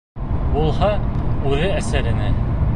Булһа, 0.53 0.89
үҙе 1.53 1.71
эсер 1.83 2.13
ине. 2.17 2.35